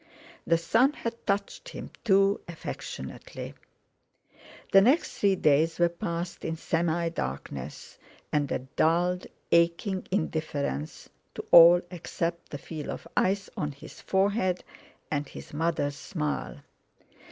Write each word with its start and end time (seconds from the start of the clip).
The 0.47 0.57
sun 0.57 0.93
had 0.93 1.27
touched 1.27 1.69
him 1.69 1.91
too 2.03 2.41
affectionately. 2.47 3.53
The 4.71 4.81
next 4.81 5.19
three 5.19 5.35
days 5.35 5.77
were 5.77 5.89
passed 5.89 6.43
in 6.43 6.55
semi 6.55 7.09
darkness, 7.09 7.99
and 8.33 8.51
a 8.51 8.57
dulled, 8.57 9.27
aching 9.51 10.07
indifference 10.09 11.07
to 11.35 11.45
all 11.51 11.81
except 11.91 12.49
the 12.49 12.57
feel 12.57 12.89
of 12.89 13.07
ice 13.15 13.47
on 13.55 13.73
his 13.73 14.01
forehead 14.01 14.63
and 15.11 15.29
his 15.29 15.53
mother's 15.53 15.97
smile. 15.97 16.61